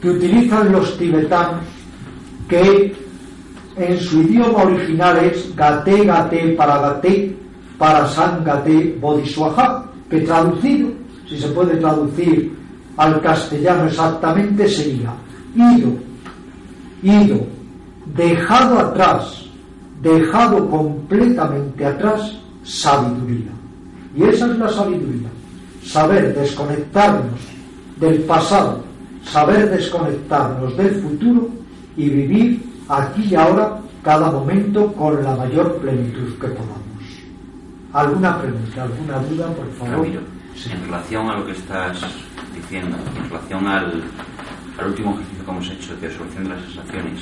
[0.00, 1.64] que utilizan los tibetanos
[2.48, 2.94] que
[3.76, 7.36] en su idioma original es Gate Gate para Gate
[7.78, 10.90] para San Gate Bodhiswaha, que traducido,
[11.28, 12.54] si se puede traducir
[12.96, 15.12] al castellano exactamente, sería
[15.54, 15.92] ido,
[17.02, 17.46] ido,
[18.14, 19.46] dejado atrás,
[20.02, 23.52] dejado completamente atrás, sabiduría.
[24.16, 25.28] Y esa es la sabiduría,
[25.84, 27.40] saber desconectarnos
[27.98, 28.82] del pasado,
[29.24, 31.48] saber desconectarnos del futuro
[31.96, 36.82] y vivir aquí y ahora cada momento con la mayor plenitud que podamos.
[37.92, 40.06] ¿Alguna pregunta, alguna duda, por favor?
[40.70, 42.00] En relación a lo que estás
[42.54, 44.02] diciendo, en relación al,
[44.78, 47.20] al último ejercicio que hemos hecho de resolución de las sensaciones,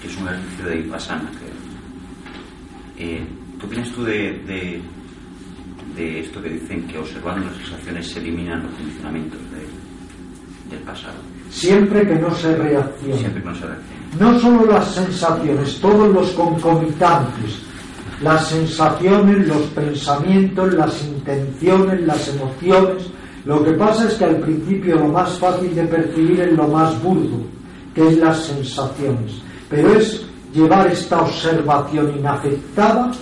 [0.00, 1.56] que es un ejercicio de Vipassana, creo.
[2.98, 3.26] Eh,
[3.60, 4.80] ¿Qué opinas tú de, de,
[5.96, 11.14] de esto que dicen que observando las sensaciones se eliminan los condicionamientos de- del pasado?
[11.50, 13.18] Siempre que no se reaccione.
[13.18, 13.96] Siempre que no se reacciona.
[14.32, 17.60] no solo las sensaciones, todos los concomitantes,
[18.22, 23.06] las sensaciones, los pensamientos, las intenciones, las emociones.
[23.44, 27.00] Lo que pasa es que al principio lo más fácil de percibir es lo más
[27.02, 27.38] burdo,
[27.94, 29.40] que es las sensaciones.
[29.68, 33.12] Pero es llevar esta observación inafectada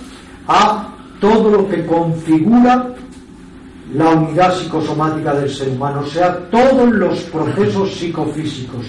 [0.47, 2.95] a todo lo que configura
[3.93, 8.87] la unidad psicosomática del ser humano, o sea, todos los procesos psicofísicos,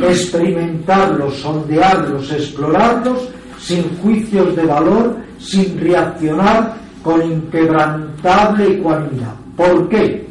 [0.00, 3.28] experimentarlos, sondearlos, explorarlos
[3.58, 9.34] sin juicios de valor, sin reaccionar con inquebrantable ecuanimidad.
[9.56, 10.28] ¿Por qué?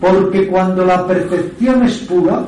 [0.00, 2.44] Porque cuando la percepción es pura,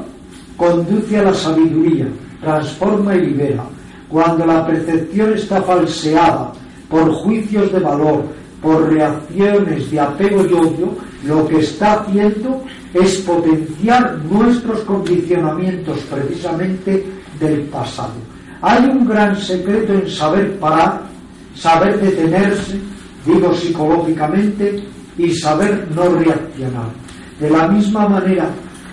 [0.56, 2.06] conduce a la sabiduría,
[2.40, 3.64] transforma y libera.
[4.08, 6.52] Cuando la percepción está falseada
[6.88, 8.24] por juicios de valor,
[8.62, 10.94] por reacciones de apego y odio,
[11.24, 12.62] lo que está haciendo
[12.94, 17.04] es potenciar nuestros condicionamientos precisamente
[17.40, 18.14] del pasado.
[18.62, 21.02] Hay un gran secreto en saber parar,
[21.54, 22.80] saber detenerse,
[23.24, 24.84] digo psicológicamente,
[25.16, 26.90] y saber no reaccionar.
[27.40, 28.48] De la misma manera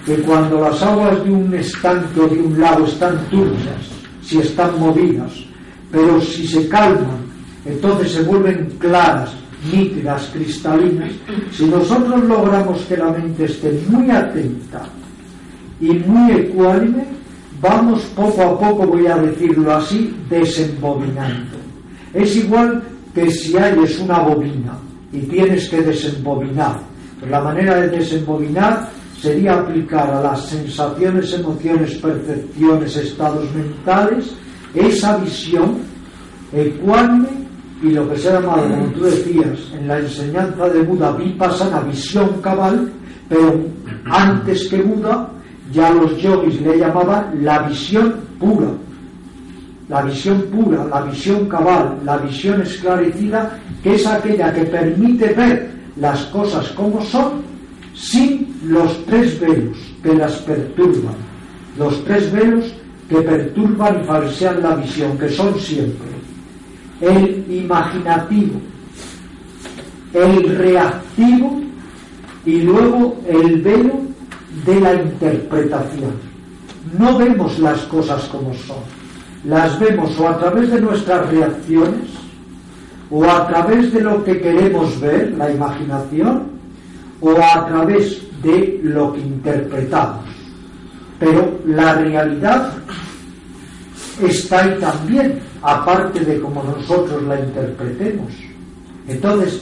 [0.06, 3.90] que cuando las aguas de un estanque o de un lago están turbias,
[4.24, 5.32] si están movidas,
[5.92, 7.22] pero si se calman,
[7.66, 9.32] entonces se vuelven claras,
[9.72, 11.12] nítidas, cristalinas.
[11.52, 14.84] Si nosotros logramos que la mente esté muy atenta
[15.80, 17.06] y muy ecuánime,
[17.62, 21.61] vamos poco a poco, voy a decirlo así, desembobinando.
[22.14, 22.84] Es igual
[23.14, 24.78] que si hayes una bobina
[25.12, 26.80] y tienes que desembobinar.
[27.20, 28.90] Pues la manera de desembobinar
[29.22, 34.34] sería aplicar a las sensaciones, emociones, percepciones, estados mentales,
[34.74, 35.78] esa visión
[36.52, 37.30] ecuánime
[37.84, 41.82] y lo que se ha llamado, como tú decías, en la enseñanza de Buda, vipassana,
[41.82, 42.92] visión cabal,
[43.28, 43.60] pero
[44.06, 45.30] antes que Buda,
[45.72, 48.68] ya los yogis le llamaban la visión pura.
[49.92, 55.70] La visión pura, la visión cabal, la visión esclarecida, que es aquella que permite ver
[55.98, 57.42] las cosas como son
[57.94, 61.16] sin los tres velos que las perturban.
[61.78, 62.74] Los tres velos
[63.10, 66.08] que perturban y falsean la visión, que son siempre
[67.02, 68.62] el imaginativo,
[70.14, 71.62] el reactivo
[72.46, 74.00] y luego el velo
[74.66, 76.14] de la interpretación.
[76.98, 79.01] No vemos las cosas como son,
[79.46, 82.22] las vemos o a través de nuestras reacciones
[83.12, 86.44] o a través de lo que queremos ver, la imaginación,
[87.20, 90.26] o a través de lo que interpretamos.
[91.20, 92.74] Pero la realidad
[94.22, 98.32] está ahí también, aparte de cómo nosotros la interpretemos.
[99.08, 99.62] Entonces,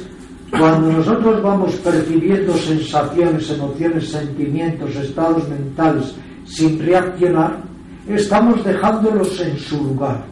[0.52, 6.14] cuando nosotros vamos percibiendo sensaciones, emociones, sentimientos, estados mentales
[6.46, 7.69] sin reaccionar,
[8.16, 10.24] estamos dejándolos en su lugar.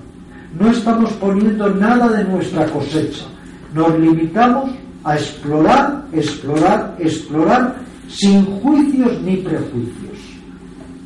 [0.60, 3.26] no estamos poniendo nada de nuestra cosecha.
[3.74, 4.72] Nos limitamos
[5.04, 7.76] a explorar, explorar, explorar,
[8.08, 10.18] sin juicios ni prejuicios.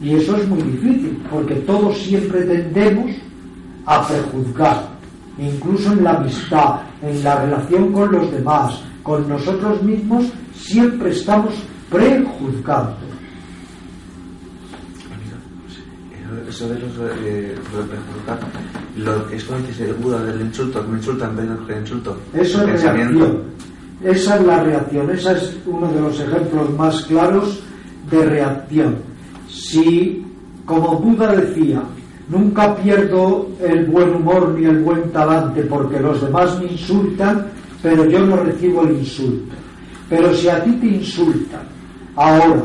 [0.02, 3.12] Y eso es muy difícil, porque todos siempre tendemos
[3.86, 4.88] a prejuzgar,
[5.38, 11.54] incluso en la amistad, en la relación con los demás, con nosotros mismos, siempre estamos
[11.90, 13.11] prejuzgando.
[16.52, 16.92] Eso de los
[17.24, 17.56] eh,
[18.98, 22.18] lo dices el Buda del insulto, que me insultan, ven que insulto.
[22.34, 23.38] Eso es reacción.
[24.04, 25.10] Esa es la reacción.
[25.12, 27.64] Ese es uno de los ejemplos más claros
[28.12, 28.98] de reacción.
[29.48, 30.26] Si,
[30.66, 31.84] como Buda decía,
[32.28, 37.48] nunca pierdo el buen humor ni el buen talante porque los demás me insultan,
[37.82, 39.56] pero yo no recibo el insulto.
[40.10, 41.62] Pero si a ti te insultan,
[42.18, 42.62] ahora,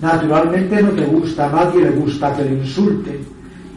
[0.00, 3.18] naturalmente no te gusta, a nadie le gusta que le insulten,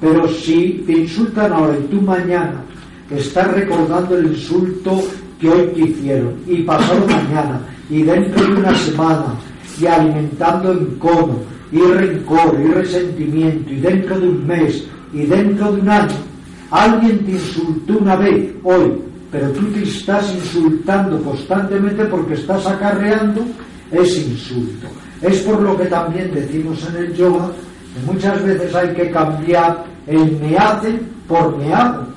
[0.02, 2.64] pero si te insultan ahora y tú mañana
[3.10, 5.02] estás recordando el insulto
[5.40, 9.36] que hoy te hicieron y pasado mañana y dentro de una semana
[9.80, 11.40] y alimentando encono
[11.72, 16.16] y rencor y resentimiento y dentro de un mes y dentro de un año
[16.72, 18.92] alguien te insultó una vez hoy
[19.32, 23.46] pero tú te estás insultando constantemente porque estás acarreando
[23.92, 24.88] ese insulto
[25.22, 27.52] es por lo que también decimos en el yoga
[27.94, 32.10] que muchas veces hay que cambiar el me hacen por me hago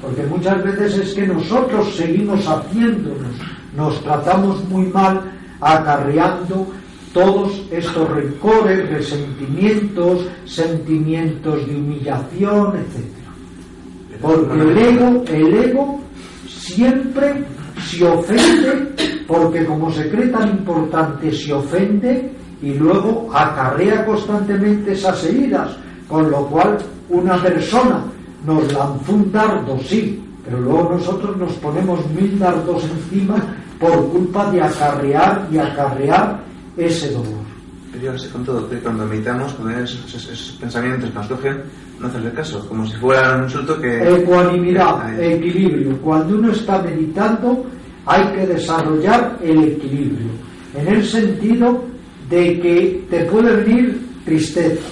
[0.00, 3.32] porque muchas veces es que nosotros seguimos haciéndonos,
[3.76, 5.20] nos tratamos muy mal
[5.60, 6.68] acarreando
[7.12, 14.20] todos estos rencores, resentimientos, sentimientos de humillación, etc.
[14.20, 16.00] Porque el ego, el ego
[16.46, 17.44] siempre
[17.84, 18.94] se ofende,
[19.26, 22.32] porque como se cree tan importante se ofende
[22.62, 25.70] y luego acarrea constantemente esas heridas,
[26.08, 26.78] con lo cual
[27.08, 28.02] una persona
[28.44, 33.36] nos lanzó un dardo, sí, pero luego nosotros nos ponemos mil dardos encima
[33.78, 36.40] por culpa de acarrear y acarrear
[36.76, 37.46] ese dolor.
[37.92, 41.26] Pero yo sé con todo que cuando meditamos, cuando esos, esos- esos pensamientos que nos
[41.28, 41.62] cogen,
[42.00, 44.16] no hacerle caso, como si fuera un insulto que...
[44.16, 45.96] Ecuanimidad, equilibrio.
[46.02, 47.64] Cuando uno está meditando
[48.06, 50.28] hay que desarrollar el equilibrio,
[50.76, 51.82] en el sentido
[52.28, 54.86] de que te puede venir tristeza,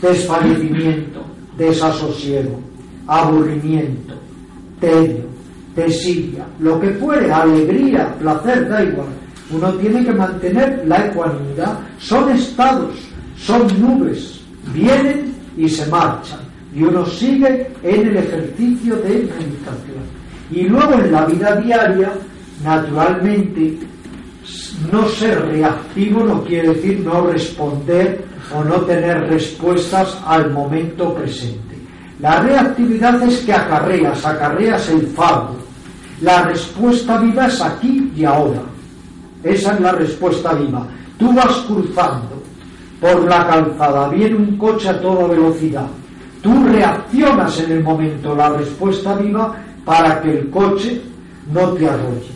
[0.00, 1.24] desfallecimiento,
[1.56, 2.58] desasosiego,
[3.06, 4.14] aburrimiento,
[4.80, 5.24] tedio,
[5.76, 9.08] desidia, lo que fuere, alegría, placer, da igual.
[9.50, 11.78] Uno tiene que mantener la ecuanimidad.
[11.98, 12.94] Son estados,
[13.36, 14.40] son nubes,
[14.72, 16.40] vienen y se marchan.
[16.74, 20.02] Y uno sigue en el ejercicio de meditación.
[20.50, 22.12] Y luego en la vida diaria,
[22.64, 23.76] naturalmente,
[24.90, 28.24] no ser reactivo no quiere decir no responder
[28.54, 31.76] o no tener respuestas al momento presente.
[32.20, 35.56] La reactividad es que acarreas, acarreas el fardo.
[36.20, 38.62] La respuesta viva es aquí y ahora.
[39.42, 40.86] Esa es la respuesta viva.
[41.18, 42.42] Tú vas cruzando
[43.00, 45.86] por la calzada, viene un coche a toda velocidad.
[46.42, 51.00] Tú reaccionas en el momento la respuesta viva para que el coche
[51.52, 52.30] no te arrolle.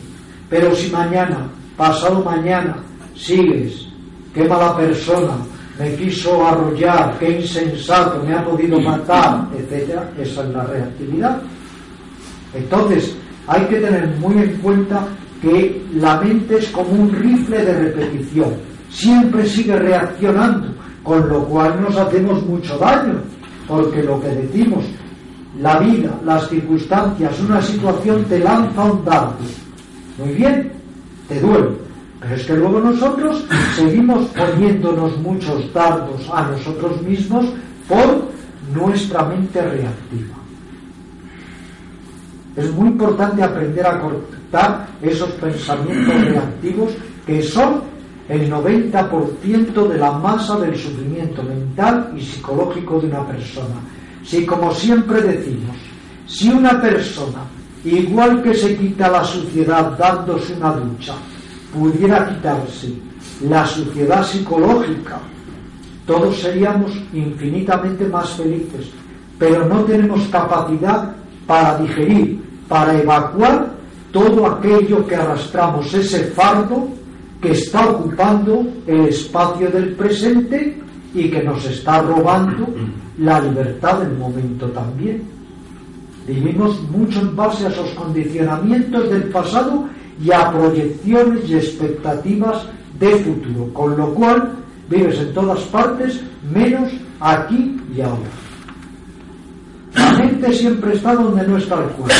[0.49, 1.47] Pero si mañana,
[1.77, 2.77] pasado mañana,
[3.15, 3.87] sigues,
[4.33, 5.37] qué mala persona,
[5.79, 11.41] me quiso arrollar, qué insensato, me ha podido matar, etcétera, esa es la reactividad.
[12.53, 13.15] Entonces,
[13.45, 15.07] hay que tener muy en cuenta
[15.41, 18.55] que la mente es como un rifle de repetición,
[18.89, 20.69] siempre sigue reaccionando,
[21.03, 23.21] con lo cual nos hacemos mucho daño,
[23.67, 24.83] porque lo que decimos,
[25.59, 29.35] la vida, las circunstancias, una situación te lanza un dardo.
[30.17, 30.71] Muy bien,
[31.27, 31.69] te duele,
[32.19, 33.43] pero es que luego nosotros
[33.75, 37.45] seguimos poniéndonos muchos dardos a nosotros mismos
[37.87, 38.27] por
[38.73, 40.35] nuestra mente reactiva.
[42.55, 46.91] Es muy importante aprender a cortar esos pensamientos reactivos
[47.25, 47.81] que son
[48.27, 53.75] el 90% de la masa del sufrimiento mental y psicológico de una persona.
[54.23, 55.77] Si como siempre decimos,
[56.25, 57.39] si una persona,
[57.83, 61.13] igual que se quita la suciedad dándose una ducha,
[61.73, 62.93] pudiera quitarse
[63.47, 65.19] la suciedad psicológica,
[66.05, 68.89] todos seríamos infinitamente más felices,
[69.37, 71.15] pero no tenemos capacidad
[71.45, 73.71] para digerir, para evacuar
[74.11, 76.87] todo aquello que arrastramos, ese fardo
[77.41, 80.81] que está ocupando el espacio del presente
[81.13, 82.67] y que nos está robando
[83.19, 85.36] la libertad del momento también.
[86.27, 89.85] Vivimos mucho en base a esos condicionamientos del pasado
[90.21, 92.65] y a proyecciones y expectativas
[92.99, 94.51] de futuro, con lo cual
[94.89, 96.21] vives en todas partes
[96.53, 98.29] menos aquí y ahora.
[99.95, 102.15] La mente siempre está donde no está el cuerpo.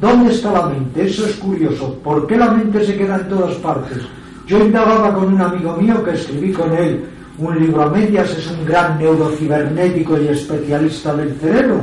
[0.00, 1.04] ¿Dónde está la mente?
[1.04, 1.94] Eso es curioso.
[2.02, 3.98] ¿Por qué la mente se queda en todas partes?
[4.46, 7.04] Yo indagaba con un amigo mío que escribí con él
[7.38, 11.82] un libro a medias, es un gran neurocibernético y especialista del cerebro,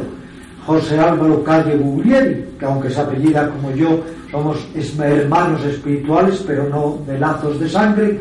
[0.68, 4.58] José Álvaro Calle Guglieri, que aunque se apellida como yo, somos
[5.00, 8.20] hermanos espirituales, pero no de lazos de sangre,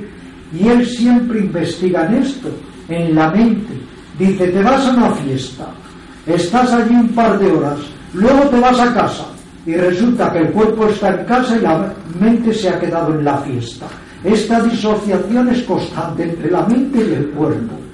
[0.55, 2.49] y él siempre investiga en esto,
[2.89, 3.75] en la mente.
[4.17, 5.67] Dice, te vas a una fiesta,
[6.25, 7.81] estás allí un par de horas,
[8.15, 9.27] luego te vas a casa,
[9.67, 13.25] y resulta que el cuerpo está en casa y la mente se ha quedado en
[13.25, 13.87] la fiesta.
[14.23, 17.86] Esta disociación es constante entre la mente y el cuerpo.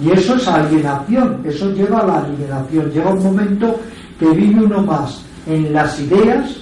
[0.00, 2.90] Y eso es alienación, eso lleva a la alienación.
[2.90, 3.80] Llega un momento
[4.18, 6.56] que vive uno más en las ideas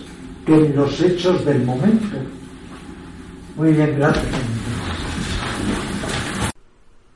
[0.45, 2.17] que en los hechos del momento.
[3.57, 4.27] Muy bien, gracias.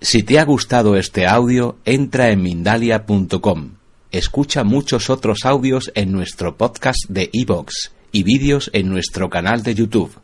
[0.00, 3.70] Si te ha gustado este audio, entra en Mindalia.com.
[4.12, 7.72] Escucha muchos otros audios en nuestro podcast de iVoox
[8.12, 10.23] y vídeos en nuestro canal de YouTube.